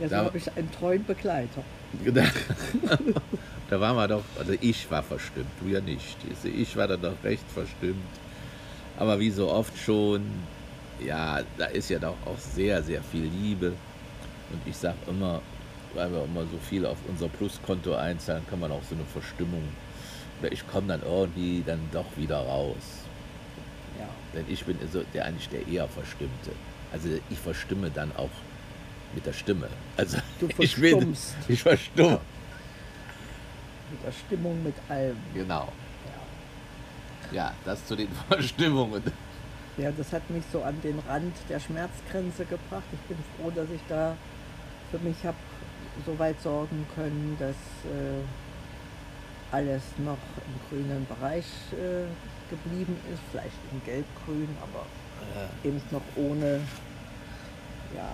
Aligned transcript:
Jetzt 0.00 0.14
habe 0.14 0.38
ich 0.38 0.56
einen 0.56 0.70
treuen 0.72 1.04
Begleiter. 1.04 1.62
Da, 2.06 2.24
da 3.70 3.80
waren 3.80 3.96
wir 3.96 4.08
doch, 4.08 4.24
also 4.38 4.54
ich 4.60 4.90
war 4.90 5.02
verstimmt, 5.02 5.50
du 5.60 5.68
ja 5.68 5.80
nicht. 5.80 6.16
Ich 6.44 6.76
war 6.76 6.88
dann 6.88 7.02
doch 7.02 7.22
recht 7.22 7.44
verstimmt. 7.52 7.96
Aber 8.98 9.18
wie 9.18 9.30
so 9.30 9.50
oft 9.50 9.76
schon, 9.78 10.22
ja, 11.04 11.40
da 11.58 11.66
ist 11.66 11.90
ja 11.90 11.98
doch 11.98 12.16
auch 12.24 12.38
sehr, 12.38 12.82
sehr 12.82 13.02
viel 13.02 13.24
Liebe. 13.24 13.68
Und 14.50 14.60
ich 14.66 14.76
sage 14.76 14.96
immer, 15.06 15.42
weil 15.94 16.10
wir 16.10 16.24
immer 16.24 16.42
so 16.42 16.58
viel 16.68 16.86
auf 16.86 16.98
unser 17.08 17.28
Pluskonto 17.28 17.94
einzahlen, 17.94 18.42
kann 18.48 18.60
man 18.60 18.72
auch 18.72 18.82
so 18.88 18.94
eine 18.94 19.04
Verstimmung. 19.04 19.64
Ich 20.50 20.66
komme 20.66 20.88
dann 20.88 21.02
irgendwie 21.02 21.62
dann 21.66 21.80
doch 21.92 22.06
wieder 22.16 22.38
raus. 22.38 23.04
Ja. 23.98 24.08
Denn 24.34 24.46
ich 24.48 24.64
bin 24.64 24.78
so 24.90 25.02
der 25.12 25.26
eigentlich 25.26 25.48
der 25.50 25.66
eher 25.68 25.86
Verstimmte. 25.88 26.52
Also 26.92 27.08
ich 27.28 27.38
verstimme 27.38 27.90
dann 27.90 28.10
auch 28.16 28.30
mit 29.14 29.26
der 29.26 29.32
Stimme. 29.32 29.68
Also 29.96 30.18
du 30.38 30.48
ich 30.58 30.76
bin, 30.76 31.16
ich 31.48 31.62
verstumme. 31.62 32.20
Mit 33.90 34.04
der 34.06 34.12
Stimmung, 34.12 34.62
mit 34.62 34.74
allem. 34.88 35.16
Genau. 35.34 35.68
Ja, 37.32 37.52
das 37.64 37.86
zu 37.86 37.96
den 37.96 38.08
Verstimmungen. 38.28 39.02
Ja, 39.76 39.90
das 39.92 40.12
hat 40.12 40.28
mich 40.30 40.44
so 40.52 40.62
an 40.62 40.80
den 40.82 40.98
Rand 41.08 41.34
der 41.48 41.60
Schmerzgrenze 41.60 42.44
gebracht. 42.44 42.84
Ich 42.92 43.00
bin 43.00 43.16
froh, 43.36 43.50
dass 43.50 43.70
ich 43.70 43.80
da 43.88 44.16
für 44.90 44.98
mich 44.98 45.16
habe 45.24 45.36
so 46.04 46.18
weit 46.18 46.40
sorgen 46.42 46.86
können, 46.94 47.36
dass 47.38 47.56
äh, 47.90 48.22
alles 49.52 49.82
noch 49.98 50.18
im 50.46 50.68
grünen 50.68 51.06
Bereich 51.06 51.46
äh, 51.72 52.06
geblieben 52.50 52.96
ist, 53.12 53.20
vielleicht 53.30 53.56
in 53.72 53.82
gelb-grün, 53.84 54.48
aber 54.60 54.86
ja. 55.34 55.68
eben 55.68 55.80
noch 55.90 56.02
ohne, 56.16 56.60
ja, 57.94 58.10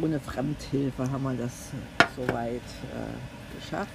ohne 0.00 0.20
Fremdhilfe 0.20 1.10
haben 1.10 1.22
wir 1.22 1.34
das 1.34 1.70
soweit 2.16 2.56
äh, 2.56 3.60
geschafft. 3.60 3.90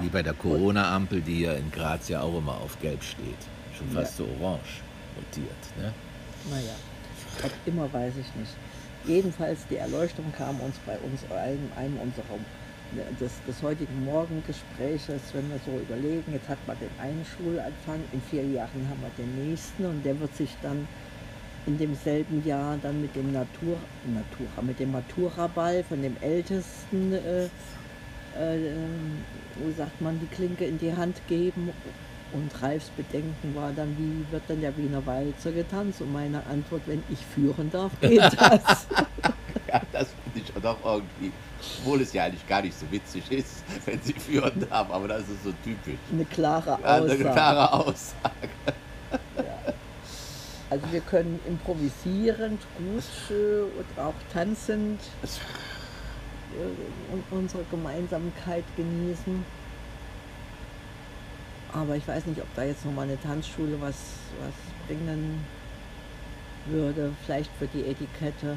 Wie 0.00 0.08
bei 0.08 0.22
der 0.22 0.34
Corona-Ampel, 0.34 1.20
die 1.20 1.40
ja 1.40 1.54
in 1.54 1.70
Graz 1.70 2.08
ja 2.08 2.20
auch 2.20 2.38
immer 2.38 2.54
auf 2.54 2.78
Gelb 2.80 3.02
steht. 3.02 3.38
Schon 3.76 3.88
fast 3.90 4.18
ja. 4.18 4.24
so 4.24 4.30
orange 4.40 4.82
notiert. 5.16 5.76
Ne? 5.76 5.92
Naja, 6.50 6.74
ob 7.42 7.52
immer 7.66 7.92
weiß 7.92 8.14
ich 8.20 8.34
nicht. 8.36 8.52
Jedenfalls 9.04 9.66
die 9.68 9.76
Erleuchtung 9.76 10.32
kam 10.36 10.60
uns 10.60 10.76
bei 10.86 10.96
uns 10.98 11.24
allen, 11.30 11.70
einem 11.76 11.98
unserer 11.98 12.38
des, 13.18 13.32
des 13.46 13.62
heutigen 13.62 14.04
Morgengespräches, 14.04 15.22
wenn 15.32 15.48
wir 15.50 15.60
so 15.64 15.78
überlegen, 15.78 16.32
jetzt 16.32 16.48
hat 16.48 16.58
man 16.66 16.76
den 16.78 16.90
einen 17.00 17.24
Schulanfang, 17.24 18.02
in 18.12 18.20
vier 18.22 18.44
Jahren 18.44 18.88
haben 18.88 19.00
wir 19.00 19.24
den 19.24 19.48
nächsten 19.48 19.86
und 19.86 20.04
der 20.04 20.18
wird 20.18 20.34
sich 20.36 20.56
dann 20.62 20.88
in 21.66 21.78
demselben 21.78 22.44
Jahr 22.46 22.78
dann 22.82 23.00
mit 23.00 23.14
dem 23.14 23.32
Natur, 23.32 23.76
Natura, 24.04 24.62
mit 24.62 24.78
dem 24.78 24.92
Matura-Ball 24.92 25.84
von 25.84 26.02
dem 26.02 26.16
Ältesten 26.20 27.12
äh, 27.12 27.48
äh, 28.38 28.58
wo 29.56 29.70
sagt 29.76 30.00
man, 30.00 30.18
die 30.20 30.26
Klinke 30.26 30.64
in 30.64 30.78
die 30.78 30.94
Hand 30.94 31.20
geben. 31.28 31.70
Und 32.32 32.62
Ralfs 32.62 32.90
Bedenken 32.90 33.54
war 33.56 33.72
dann, 33.74 33.96
wie 33.98 34.32
wird 34.32 34.42
denn 34.48 34.60
der 34.60 34.76
Wiener 34.76 35.04
Walzer 35.04 35.50
getanzt? 35.50 36.00
Und 36.00 36.12
meine 36.12 36.46
Antwort, 36.46 36.82
wenn 36.86 37.02
ich 37.10 37.18
führen 37.18 37.70
darf, 37.72 37.90
geht 38.00 38.20
das. 38.20 38.86
ja, 39.66 39.82
das 39.92 40.08
finde 40.24 40.48
ich 40.48 40.62
doch 40.62 40.76
irgendwie, 40.84 41.32
obwohl 41.80 42.00
es 42.02 42.12
ja 42.12 42.24
eigentlich 42.24 42.46
gar 42.46 42.62
nicht 42.62 42.78
so 42.78 42.86
witzig 42.92 43.30
ist, 43.32 43.64
wenn 43.84 44.00
sie 44.00 44.12
führen 44.12 44.64
darf, 44.70 44.90
aber 44.90 45.08
das 45.08 45.22
ist 45.22 45.42
so 45.42 45.52
typisch. 45.64 45.98
Eine 46.12 46.24
klare 46.24 46.74
Aussage. 46.74 47.08
Ja, 47.08 47.14
eine 47.14 47.32
klare 47.32 47.72
Aussage. 47.72 48.48
Also 50.70 50.92
wir 50.92 51.00
können 51.00 51.40
improvisierend 51.46 52.60
gut 52.78 53.04
und 53.30 54.02
auch 54.02 54.14
tanzend 54.32 55.00
äh, 55.22 57.34
unsere 57.34 57.64
Gemeinsamkeit 57.70 58.64
genießen. 58.76 59.44
Aber 61.72 61.96
ich 61.96 62.06
weiß 62.06 62.26
nicht, 62.26 62.40
ob 62.40 62.54
da 62.54 62.64
jetzt 62.64 62.84
nochmal 62.84 63.06
eine 63.06 63.20
Tanzschule 63.20 63.80
was, 63.80 63.96
was 64.40 64.54
bringen 64.86 65.44
würde. 66.66 67.12
Vielleicht 67.24 67.50
für 67.58 67.66
die 67.66 67.86
Etikette. 67.86 68.56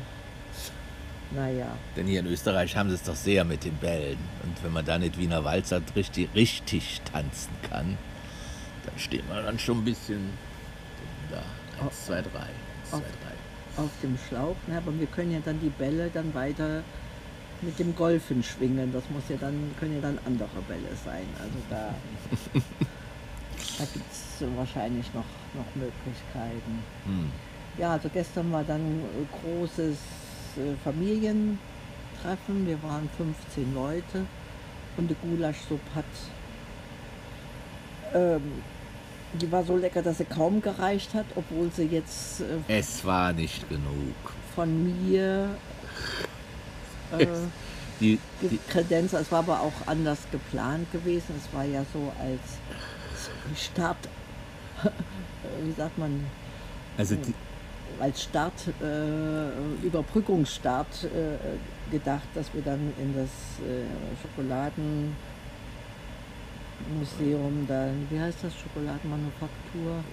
Naja. 1.31 1.67
Denn 1.95 2.05
hier 2.05 2.19
in 2.19 2.27
Österreich 2.27 2.75
haben 2.75 2.89
sie 2.89 2.95
es 2.95 3.03
doch 3.03 3.15
sehr 3.15 3.43
mit 3.43 3.65
den 3.65 3.75
Bällen. 3.77 4.19
Und 4.43 4.63
wenn 4.63 4.71
man 4.71 4.85
da 4.85 4.99
nicht 4.99 5.17
Wiener 5.17 5.43
Walzer 5.43 5.81
richtig, 5.95 6.29
richtig 6.35 7.01
tanzen 7.11 7.51
kann, 7.69 7.97
dann 8.85 8.99
steht 8.99 9.27
man 9.27 9.43
dann 9.43 9.57
schon 9.57 9.79
ein 9.79 9.85
bisschen 9.85 10.29
da. 11.31 11.41
Eins, 11.81 12.05
zwei, 12.05 12.21
drei. 12.21 12.39
Eins, 12.39 12.93
auf, 12.93 12.99
zwei, 12.99 13.09
drei. 13.23 13.83
Auf 13.83 13.91
dem 14.01 14.17
Schlauch. 14.27 14.55
Na, 14.67 14.77
aber 14.77 14.97
wir 14.99 15.07
können 15.07 15.31
ja 15.31 15.39
dann 15.43 15.59
die 15.59 15.69
Bälle 15.69 16.09
dann 16.13 16.33
weiter 16.33 16.83
mit 17.61 17.79
dem 17.79 17.95
Golfen 17.95 18.43
schwingen. 18.43 18.91
Das 18.91 19.03
muss 19.09 19.23
ja 19.29 19.37
dann, 19.39 19.71
können 19.79 19.95
ja 19.95 20.01
dann 20.01 20.19
andere 20.25 20.61
Bälle 20.67 20.95
sein. 21.03 21.25
Also 21.39 21.57
da, 21.69 21.93
da 23.79 23.85
gibt 23.93 24.11
es 24.11 24.43
wahrscheinlich 24.55 25.05
noch, 25.13 25.25
noch 25.53 25.75
Möglichkeiten. 25.75 26.83
Hm. 27.05 27.31
Ja, 27.77 27.93
also 27.93 28.09
gestern 28.13 28.51
war 28.51 28.63
dann 28.63 29.01
großes 29.41 29.97
äh, 30.57 30.75
Familientreffen. 30.83 32.67
Wir 32.67 32.81
waren 32.83 33.09
15 33.17 33.73
Leute 33.73 34.25
und 34.97 35.09
die 35.09 35.15
Gulaschsuppe 35.15 35.95
hat 35.95 36.05
ähm, 38.13 38.61
die 39.33 39.51
war 39.51 39.63
so 39.63 39.75
lecker, 39.75 40.01
dass 40.01 40.19
sie 40.19 40.25
kaum 40.25 40.61
gereicht 40.61 41.13
hat, 41.13 41.25
obwohl 41.35 41.71
sie 41.75 41.85
jetzt. 41.85 42.41
Äh, 42.41 42.79
es 42.79 43.03
war 43.05 43.33
nicht 43.33 43.67
genug. 43.69 44.15
Von 44.55 45.07
mir 45.07 45.55
äh, 47.17 47.25
die, 47.99 48.19
die 48.41 48.59
Kredenz. 48.69 49.13
Es 49.13 49.31
war 49.31 49.39
aber 49.39 49.61
auch 49.61 49.87
anders 49.87 50.19
geplant 50.31 50.91
gewesen. 50.91 51.35
Es 51.37 51.53
war 51.55 51.63
ja 51.65 51.83
so 51.93 52.11
als 52.19 53.59
Start, 53.59 53.97
wie 55.63 55.71
sagt 55.73 55.97
man, 55.97 56.25
Also 56.97 57.15
die, 57.15 57.33
als 57.99 58.23
Start, 58.23 58.53
äh, 58.81 59.85
Überbrückungsstart 59.85 61.05
äh, 61.05 61.91
gedacht, 61.91 62.27
dass 62.33 62.53
wir 62.53 62.61
dann 62.61 62.93
in 62.99 63.15
das 63.15 63.29
äh, 63.65 63.85
Schokoladenmuseum, 66.79 67.65
da, 67.67 67.87
wie 68.09 68.19
heißt 68.19 68.43
das, 68.43 68.53
Schokoladenmanufaktur, 68.55 70.03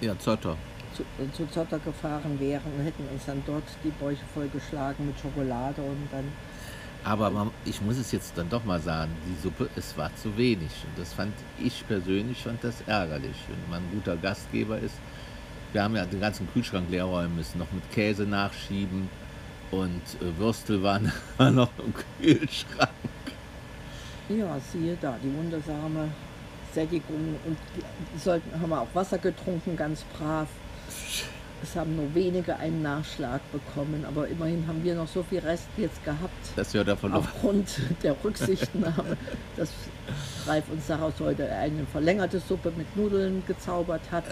ja, 0.00 0.18
Zotter. 0.18 0.56
zu, 0.94 1.02
äh, 1.02 1.30
zu 1.32 1.46
Zotter 1.46 1.78
gefahren 1.78 2.38
wären 2.40 2.72
und 2.78 2.84
hätten 2.84 3.06
uns 3.12 3.26
dann 3.26 3.42
dort 3.46 3.64
die 3.84 3.90
Bäuche 3.90 4.24
vollgeschlagen 4.34 5.06
mit 5.06 5.18
Schokolade 5.20 5.82
und 5.82 6.08
dann, 6.10 6.24
Aber 7.04 7.30
man, 7.30 7.50
ich 7.64 7.80
muss 7.80 7.96
es 7.98 8.12
jetzt 8.12 8.36
dann 8.36 8.48
doch 8.48 8.64
mal 8.64 8.80
sagen, 8.80 9.12
die 9.26 9.40
Suppe, 9.42 9.70
es 9.76 9.96
war 9.96 10.14
zu 10.16 10.36
wenig. 10.36 10.70
Und 10.84 10.98
das 10.98 11.12
fand 11.14 11.32
ich 11.58 11.86
persönlich 11.88 12.42
fand 12.42 12.62
das 12.62 12.82
ärgerlich. 12.86 13.36
Wenn 13.48 13.70
man 13.70 13.82
ein 13.82 13.90
guter 13.92 14.16
Gastgeber 14.16 14.78
ist, 14.78 14.96
wir 15.72 15.82
haben 15.82 15.96
ja 15.96 16.04
den 16.04 16.20
ganzen 16.20 16.48
Kühlschrank 16.52 16.90
leer 16.90 17.04
räumen 17.04 17.36
müssen, 17.36 17.58
noch 17.58 17.72
mit 17.72 17.90
Käse 17.92 18.24
nachschieben 18.24 19.08
und 19.70 20.02
äh, 20.20 20.38
Würstel 20.38 20.82
waren 20.82 21.12
waren 21.36 21.54
noch 21.56 21.70
im 21.78 21.94
Kühlschrank. 22.20 22.90
Ja, 24.38 24.58
siehe 24.72 24.96
da, 25.00 25.16
die 25.22 25.34
wundersame 25.36 26.08
Sättigung 26.72 27.36
und 27.46 27.56
die 27.76 28.18
sollten, 28.18 28.60
haben 28.60 28.70
wir 28.70 28.80
auch 28.80 28.94
Wasser 28.94 29.18
getrunken, 29.18 29.76
ganz 29.76 30.04
brav. 30.16 30.48
Es 31.62 31.76
haben 31.76 31.94
nur 31.94 32.14
wenige 32.14 32.56
einen 32.56 32.80
Nachschlag 32.80 33.40
bekommen, 33.52 34.06
aber 34.08 34.26
immerhin 34.28 34.66
haben 34.66 34.82
wir 34.82 34.94
noch 34.94 35.08
so 35.08 35.22
viel 35.22 35.40
Rest 35.40 35.68
jetzt 35.76 36.02
gehabt, 36.04 36.30
Dass 36.56 36.72
wir 36.72 36.84
davon 36.84 37.12
aufgrund 37.12 37.68
der 38.02 38.16
Rücksichtnahme, 38.24 39.18
dass 39.56 39.70
Ralf 40.46 40.64
uns 40.70 40.86
daraus 40.86 41.12
heute 41.20 41.50
eine 41.52 41.84
verlängerte 41.84 42.40
Suppe 42.40 42.72
mit 42.76 42.96
Nudeln 42.96 43.42
gezaubert 43.46 44.10
hat. 44.10 44.24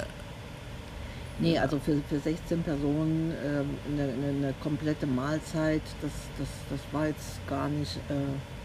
Nee, 1.39 1.59
also 1.59 1.79
für, 1.79 2.00
für 2.09 2.19
16 2.19 2.62
Personen 2.62 3.35
ähm, 3.45 3.71
eine, 3.93 4.03
eine, 4.05 4.29
eine 4.29 4.55
komplette 4.61 5.06
Mahlzeit, 5.06 5.83
das, 6.00 6.11
das, 6.39 6.49
das 6.71 6.81
war 6.93 7.09
jetzt 7.09 7.47
gar 7.47 7.69
nicht 7.69 7.97
äh, 8.09 8.58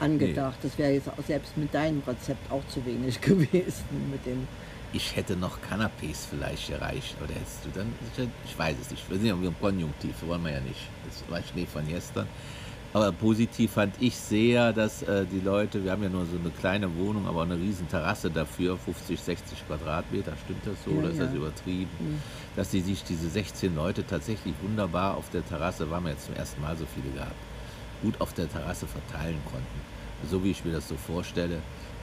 angedacht. 0.00 0.58
Das 0.62 0.76
wäre 0.78 0.92
jetzt 0.92 1.08
auch 1.08 1.24
selbst 1.26 1.56
mit 1.56 1.72
deinem 1.74 2.02
Rezept 2.06 2.50
auch 2.50 2.66
zu 2.68 2.84
wenig 2.86 3.20
gewesen. 3.20 3.84
Mit 4.10 4.24
dem, 4.26 4.46
Ich 4.92 5.16
hätte 5.16 5.36
noch 5.36 5.58
Canapés 5.60 6.26
vielleicht 6.28 6.70
erreicht. 6.70 7.16
Oder 7.22 7.34
hättest 7.34 7.64
du 7.64 7.70
dann. 7.74 7.92
Ich 8.44 8.58
weiß 8.58 8.76
es 8.80 8.90
nicht. 8.90 9.08
Wir 9.08 9.16
sind 9.18 9.26
ja 9.26 9.34
im 9.34 9.60
Konjunktiv, 9.60 10.14
wollen 10.26 10.44
wir 10.44 10.52
ja 10.52 10.60
nicht. 10.60 10.88
Das 11.06 11.24
war 11.30 11.42
Schnee 11.42 11.66
von 11.66 11.86
gestern. 11.86 12.28
Aber 12.94 13.10
positiv 13.10 13.72
fand 13.72 13.94
ich 14.00 14.14
sehr, 14.16 14.72
dass 14.74 15.02
äh, 15.02 15.24
die 15.24 15.40
Leute, 15.40 15.82
wir 15.82 15.92
haben 15.92 16.02
ja 16.02 16.10
nur 16.10 16.26
so 16.26 16.36
eine 16.36 16.50
kleine 16.50 16.94
Wohnung, 16.98 17.26
aber 17.26 17.42
eine 17.42 17.56
riesen 17.56 17.88
Terrasse 17.88 18.30
dafür, 18.30 18.76
50, 18.76 19.18
60 19.18 19.66
Quadratmeter, 19.66 20.32
stimmt 20.44 20.66
das 20.66 20.84
so 20.84 20.90
Ja, 20.90 20.98
oder 20.98 21.08
ist 21.10 21.18
ja. 21.18 21.24
das 21.24 21.32
übertrieben? 21.32 21.90
Hm. 21.98 22.22
Dass 22.54 22.68
die 22.68 22.82
sich 22.82 23.02
diese 23.02 23.30
16 23.30 23.74
Leute 23.74 24.06
tatsächlich 24.06 24.54
wunderbar 24.60 25.16
auf 25.16 25.30
der 25.30 25.42
Terrasse, 25.42 25.88
waren 25.90 26.04
wir 26.04 26.10
jetzt 26.12 26.26
zum 26.26 26.34
ersten 26.34 26.60
Mal 26.60 26.76
so 26.76 26.84
viele 26.84 27.10
gehabt, 27.14 27.34
gut 28.02 28.20
auf 28.20 28.32
der 28.34 28.48
Terrasse 28.50 28.86
verteilen 28.86 29.38
konnten. 29.50 29.80
So 30.30 30.42
wie 30.44 30.50
ich 30.50 30.64
mir 30.64 30.72
das 30.72 30.88
so 30.88 30.96
vorstelle, 30.96 31.58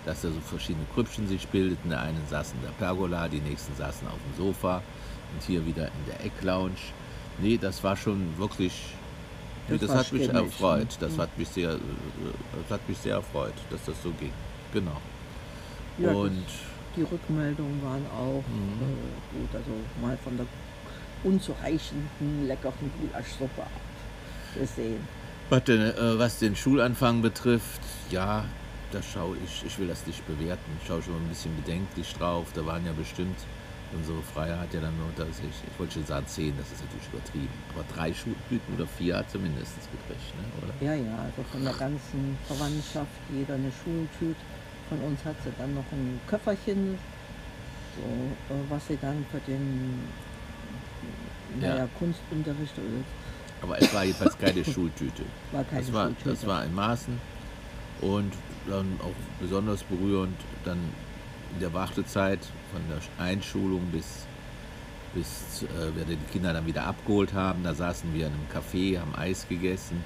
dass 0.05 0.21
da 0.21 0.29
so 0.29 0.39
verschiedene 0.41 0.85
Krüppchen 0.93 1.27
sich 1.27 1.47
bildeten. 1.47 1.89
Der 1.89 2.01
eine 2.01 2.19
saß 2.29 2.53
in 2.53 2.61
der 2.61 2.69
Pergola, 2.83 3.27
die 3.27 3.39
nächsten 3.41 3.75
saßen 3.75 4.07
auf 4.07 4.17
dem 4.17 4.45
Sofa 4.45 4.77
und 5.33 5.43
hier 5.45 5.65
wieder 5.65 5.87
in 5.87 6.05
der 6.07 6.25
Ecklounge. 6.25 6.71
Nee, 7.41 7.57
das 7.57 7.83
war 7.83 7.95
schon 7.95 8.37
wirklich, 8.37 8.93
Das 9.69 9.79
das, 9.81 9.91
hat 9.91 10.11
mich 10.13 10.27
erfreut. 10.27 10.79
ne? 10.79 10.87
Das 10.99 11.13
Mhm. 11.13 11.21
hat 11.21 11.37
mich 11.37 11.47
sehr, 11.49 11.71
äh, 11.73 11.77
das 12.63 12.71
hat 12.79 12.89
mich 12.89 12.97
sehr 12.97 13.15
erfreut, 13.15 13.53
dass 13.69 13.83
das 13.85 14.01
so 14.01 14.11
ging. 14.19 14.33
Genau. 14.73 14.97
Ja, 15.97 16.11
und 16.11 16.43
die 16.95 17.03
Rückmeldungen 17.03 17.81
waren 17.83 18.05
auch 18.07 18.43
Mhm. 18.47 18.81
äh, 18.81 19.39
gut, 19.39 19.49
also 19.55 19.71
mal 20.01 20.17
von 20.23 20.35
der 20.37 20.45
unzureichenden 21.23 22.47
leckeren 22.47 22.91
Gulaschsuppe 22.99 23.63
gesehen. 24.57 25.07
Was 25.49 25.63
den, 25.63 25.81
äh, 25.81 26.19
was 26.19 26.39
den 26.39 26.55
Schulanfang 26.55 27.21
betrifft, 27.21 27.81
ja, 28.11 28.45
da 28.91 29.01
schaue 29.01 29.35
ich, 29.43 29.65
ich 29.65 29.79
will 29.79 29.87
das 29.87 30.05
nicht 30.05 30.25
bewerten, 30.27 30.69
ich 30.81 30.87
schaue 30.87 31.01
schon 31.01 31.13
mal 31.13 31.21
ein 31.21 31.27
bisschen 31.29 31.55
bedenklich 31.55 32.13
drauf. 32.13 32.47
Da 32.53 32.65
waren 32.65 32.85
ja 32.85 32.91
bestimmt, 32.93 33.37
unsere 33.95 34.21
Freier 34.21 34.59
hat 34.59 34.73
ja 34.73 34.81
dann 34.81 34.95
nur, 34.97 35.09
dass 35.15 35.39
ich, 35.39 35.45
ich 35.45 35.79
wollte 35.79 35.93
schon 35.93 36.05
sagen 36.05 36.27
zehn, 36.27 36.53
das 36.57 36.71
ist 36.71 36.83
natürlich 36.83 37.07
übertrieben, 37.11 37.49
aber 37.73 37.83
drei 37.95 38.13
Schultüten 38.13 38.75
oder 38.75 38.85
vier 38.85 39.17
hat 39.17 39.31
zumindest 39.31 39.73
gekriegt, 39.89 40.33
ne? 40.37 40.45
oder? 40.61 40.73
Ja, 40.85 40.93
ja, 40.93 41.17
also 41.17 41.41
von 41.51 41.63
der 41.63 41.73
ganzen 41.73 42.37
Verwandtschaft, 42.45 43.17
jeder 43.33 43.55
eine 43.55 43.71
Schultüte. 43.83 44.39
Von 44.89 44.99
uns 45.01 45.23
hat 45.25 45.35
sie 45.43 45.51
dann 45.57 45.73
noch 45.75 45.85
ein 45.91 46.19
Köfferchen, 46.27 46.97
so, 47.97 48.53
äh, 48.53 48.57
was 48.69 48.87
sie 48.87 48.97
dann 49.01 49.25
für 49.31 49.39
den 49.49 49.99
Ja. 51.61 51.69
naja, 51.69 51.89
Kunstunterricht 51.97 52.77
oder 52.77 53.01
Aber 53.61 53.81
es 53.81 53.93
war 53.93 54.03
jedenfalls 54.03 54.37
keine 54.37 54.63
Schultüte. 54.63 55.23
war 55.51 55.63
keine 55.63 55.81
Das 55.81 55.93
war, 55.93 56.05
Schultüte. 56.05 56.29
das 56.29 56.47
war 56.47 56.63
in 56.65 56.73
Maßen 56.73 57.19
und 58.01 58.33
dann 58.69 58.99
auch 59.01 59.13
besonders 59.41 59.83
berührend 59.83 60.35
dann 60.63 60.77
in 61.53 61.59
der 61.59 61.73
Wartezeit 61.73 62.39
von 62.71 62.81
der 62.89 63.25
Einschulung 63.25 63.81
bis, 63.91 64.25
bis 65.13 65.63
äh, 65.63 65.95
wir 65.95 66.05
die 66.05 66.17
Kinder 66.31 66.53
dann 66.53 66.65
wieder 66.67 66.85
abgeholt 66.85 67.33
haben. 67.33 67.63
Da 67.63 67.73
saßen 67.73 68.13
wir 68.13 68.27
in 68.27 68.33
einem 68.33 68.47
Café, 68.53 68.99
haben 68.99 69.15
Eis 69.15 69.47
gegessen 69.49 70.03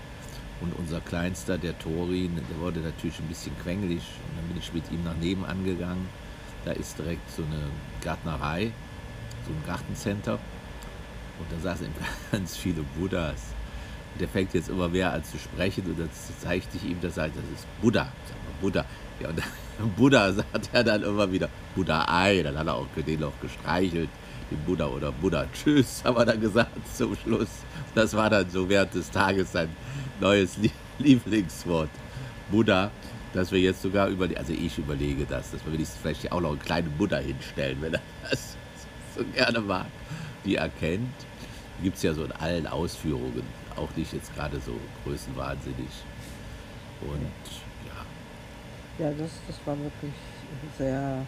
und 0.62 0.74
unser 0.80 1.02
Kleinster, 1.02 1.58
der 1.58 1.78
Torin, 1.78 2.40
der 2.50 2.60
wurde 2.60 2.80
natürlich 2.80 3.20
ein 3.20 3.28
bisschen 3.28 3.52
quengelig 3.62 4.04
und 4.30 4.38
dann 4.38 4.48
bin 4.48 4.58
ich 4.58 4.74
mit 4.74 4.90
ihm 4.92 5.04
nach 5.04 5.16
nebenan 5.18 5.64
gegangen. 5.66 6.08
Da 6.66 6.72
ist 6.72 6.98
direkt 6.98 7.30
so 7.30 7.44
eine 7.44 7.60
Gärtnerei, 8.02 8.72
so 9.46 9.52
ein 9.52 9.64
Gartencenter 9.68 10.40
und 11.50 11.58
da 11.58 11.62
saßen 11.62 11.86
eben 11.86 11.96
ganz 12.32 12.56
viele 12.58 12.82
Buddhas. 12.98 13.54
Und 14.14 14.22
der 14.22 14.28
fängt 14.28 14.54
jetzt 14.54 14.70
immer 14.70 14.90
mehr 14.90 15.12
an 15.12 15.24
zu 15.24 15.38
sprechen 15.40 15.86
und 15.86 16.00
dann 16.00 16.10
zeigte 16.40 16.78
ich 16.78 16.86
ihm 16.86 17.00
das 17.02 17.18
halt, 17.18 17.34
das 17.36 17.44
ist 17.60 17.66
Buddha. 17.82 18.04
Sag 18.28 18.38
mal, 18.38 18.62
Buddha. 18.62 18.86
Ja, 19.20 19.30
und 19.30 19.40
dann, 19.40 19.90
Buddha 19.96 20.32
sagt 20.34 20.70
er 20.72 20.84
dann 20.84 21.04
immer 21.04 21.32
wieder, 21.32 21.50
Buddha 21.76 22.06
Ei. 22.08 22.44
Dann 22.44 22.58
hat 22.58 22.68
er 22.68 22.76
auch 22.76 22.88
den 22.96 23.20
noch 23.20 23.34
gestreichelt, 23.42 24.10
den 24.52 24.60
Buddha 24.66 24.86
oder 24.88 25.12
Buddha 25.12 25.46
Tschüss, 25.54 26.02
haben 26.06 26.18
wir 26.18 26.26
dann 26.26 26.40
gesagt 26.40 26.70
zum 26.96 27.16
Schluss. 27.16 27.48
Das 27.96 28.14
war 28.16 28.30
dann 28.30 28.50
so 28.50 28.70
während 28.70 28.94
des 28.94 29.10
Tages 29.10 29.52
sein 29.52 29.70
neues 30.20 30.58
Lie- 30.58 30.72
Lieblingswort. 31.00 31.90
Buddha, 32.52 32.92
dass 33.34 33.52
wir 33.52 33.60
jetzt 33.60 33.82
sogar 33.82 34.10
über 34.10 34.28
also 34.38 34.54
ich 34.54 34.78
überlege 34.78 35.26
das, 35.26 35.50
dass 35.52 35.66
wir 35.66 35.74
wenigstens 35.74 36.00
vielleicht 36.02 36.32
auch 36.32 36.42
noch 36.42 36.52
einen 36.52 36.60
kleinen 36.60 36.92
Buddha 36.92 37.18
hinstellen, 37.18 37.78
wenn 37.82 37.96
er 37.96 38.02
das 38.30 38.56
so 39.18 39.24
gerne 39.34 39.60
mag, 39.60 39.88
die 40.46 40.56
erkennt. 40.56 41.10
Gibt 41.84 41.98
es 41.98 42.04
ja 42.04 42.14
so 42.14 42.24
in 42.24 42.32
allen 42.32 42.66
Ausführungen, 42.66 43.44
auch 43.76 43.94
nicht 43.98 44.14
jetzt 44.14 44.34
gerade 44.34 44.58
so 44.62 44.80
größenwahnsinnig. 45.04 45.90
Und 47.02 47.52
ja, 47.86 49.06
Ja, 49.06 49.12
das, 49.12 49.32
das 49.48 49.58
war 49.66 49.78
wirklich 49.78 50.14
sehr 50.78 51.26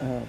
ähm, 0.00 0.22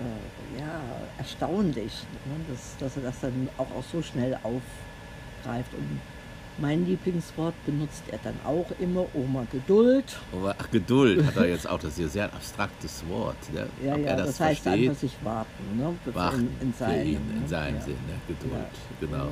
äh, 0.00 0.60
ja, 0.60 0.80
erstaunlich, 1.18 1.92
ne? 2.26 2.44
dass, 2.48 2.76
dass 2.78 2.96
er 2.96 3.02
das 3.10 3.20
dann 3.20 3.48
auch, 3.58 3.70
auch 3.70 3.84
so 3.92 4.02
schnell 4.02 4.34
aufgreift. 4.34 5.72
Und 5.74 6.00
mein 6.60 6.86
Lieblingswort 6.86 7.54
benutzt 7.64 8.02
er 8.10 8.18
dann 8.22 8.34
auch 8.44 8.66
immer, 8.80 9.06
Oma 9.14 9.46
Geduld. 9.50 10.04
aber 10.32 10.54
ach, 10.58 10.70
Geduld 10.70 11.24
hat 11.24 11.36
er 11.36 11.48
jetzt 11.48 11.68
auch, 11.68 11.78
das 11.78 11.92
ist 11.92 11.98
ja 12.00 12.08
sehr 12.08 12.24
ein 12.24 12.32
abstraktes 12.34 13.04
Wort. 13.08 13.36
Ne? 13.52 13.66
Ja, 13.84 13.94
Ob 13.94 14.00
ja, 14.04 14.16
das, 14.16 14.26
das, 14.26 14.40
heißt 14.40 14.62
versteht, 14.62 14.88
einfach 14.88 15.00
sich 15.00 15.16
warten. 15.22 15.76
Ne? 15.76 15.94
Warten 16.14 16.48
in, 16.60 16.68
in 16.68 16.72
für 16.72 16.84
seinem, 16.84 17.06
ihn, 17.06 17.30
in 17.30 17.40
ne? 17.42 17.48
seinem 17.48 17.76
ja. 17.76 17.82
Sinn, 17.82 17.96
ne? 18.06 18.14
Geduld, 18.26 18.52
Ja. 18.52 19.06
genau. 19.06 19.28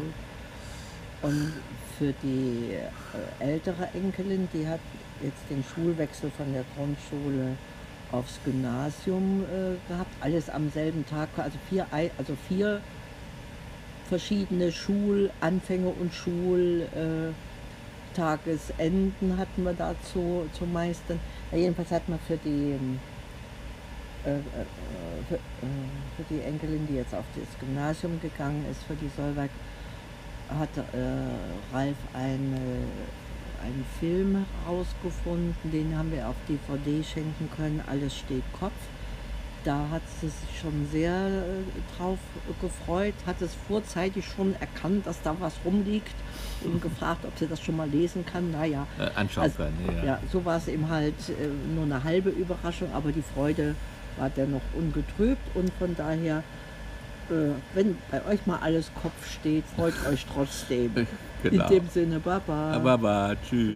Und 1.22 1.52
für 1.98 2.14
die 2.22 2.74
äh, 3.40 3.44
ältere 3.44 3.88
Enkelin, 3.94 4.48
die 4.52 4.66
hat 4.66 4.80
jetzt 5.22 5.42
den 5.50 5.64
Schulwechsel 5.74 6.30
von 6.36 6.52
der 6.52 6.64
Grundschule 6.76 7.56
aufs 8.12 8.38
Gymnasium 8.44 9.42
äh, 9.44 9.90
gehabt, 9.90 10.10
alles 10.20 10.48
am 10.48 10.70
selben 10.70 11.04
Tag, 11.06 11.28
also 11.36 11.58
vier, 11.68 11.86
also 11.90 12.36
vier 12.48 12.80
verschiedene 14.06 14.72
Schulanfänge 14.72 15.88
und 15.88 16.12
Schultagesenden 18.14 19.36
hatten 19.36 19.64
wir 19.64 19.74
da 19.74 19.94
zu, 20.12 20.48
meistern. 20.66 21.20
Jedenfalls 21.52 21.90
hat 21.90 22.08
man 22.08 22.18
für 22.26 22.36
die, 22.38 22.72
ähm, 22.72 22.98
äh, 24.24 24.30
äh, 24.38 24.40
für, 25.28 25.34
äh, 25.34 25.38
für 26.16 26.24
die 26.30 26.40
Enkelin, 26.40 26.86
die 26.88 26.96
jetzt 26.96 27.14
auf 27.14 27.24
das 27.34 27.48
Gymnasium 27.60 28.20
gegangen 28.20 28.64
ist, 28.70 28.82
für 28.84 28.94
die 28.94 29.10
Solveig, 29.16 29.50
hat 30.48 30.68
Ralf 31.72 31.96
eine, 32.14 32.60
einen 33.64 33.84
Film 33.98 34.46
herausgefunden, 34.64 35.56
den 35.64 35.98
haben 35.98 36.12
wir 36.12 36.28
auf 36.28 36.36
DVD 36.48 37.02
schenken 37.02 37.50
können, 37.56 37.82
Alles 37.88 38.16
steht 38.16 38.44
Kopf. 38.52 38.70
Da 39.66 39.88
hat 39.90 40.02
sie 40.20 40.28
sich 40.28 40.60
schon 40.60 40.86
sehr 40.92 41.10
äh, 41.12 41.96
drauf 41.98 42.18
gefreut, 42.60 43.14
hat 43.26 43.42
es 43.42 43.50
vorzeitig 43.66 44.24
schon 44.24 44.54
erkannt, 44.60 45.06
dass 45.06 45.20
da 45.22 45.34
was 45.40 45.54
rumliegt 45.64 46.14
und 46.62 46.80
gefragt, 46.88 47.24
ob 47.24 47.36
sie 47.36 47.46
das 47.48 47.60
schon 47.60 47.76
mal 47.76 47.88
lesen 47.88 48.24
kann. 48.24 48.52
Naja, 48.52 48.86
Äh, 48.98 49.10
anschauen 49.18 49.44
also, 49.44 49.56
können. 49.56 49.76
Ja. 49.98 50.04
ja, 50.04 50.18
so 50.30 50.44
war 50.44 50.58
es 50.58 50.68
eben 50.68 50.88
halt 50.88 51.14
äh, 51.28 51.74
nur 51.74 51.84
eine 51.84 52.04
halbe 52.04 52.30
Überraschung, 52.30 52.88
aber 52.94 53.10
die 53.10 53.22
Freude 53.34 53.74
war 54.16 54.30
dennoch 54.30 54.62
ungetrübt 54.74 55.42
und 55.54 55.70
von 55.78 55.96
daher, 55.96 56.44
äh, 57.28 57.50
wenn 57.74 57.98
bei 58.10 58.24
euch 58.24 58.46
mal 58.46 58.60
alles 58.60 58.90
Kopf 59.02 59.28
steht, 59.28 59.64
freut 59.74 59.94
euch 60.08 60.24
trotzdem. 60.32 60.92
Genau. 61.42 61.68
In 61.68 61.70
dem 61.70 61.88
Sinne, 61.90 62.18
Baba. 62.18 62.72
Aber 62.72 63.36
tschüss. 63.46 63.64